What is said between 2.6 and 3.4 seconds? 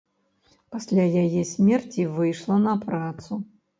на працу.